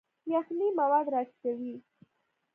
[0.33, 1.73] یخنۍ مواد راټیټوي.